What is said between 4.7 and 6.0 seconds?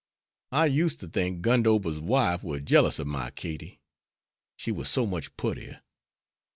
war so much puttier.